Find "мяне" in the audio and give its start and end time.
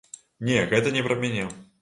1.27-1.45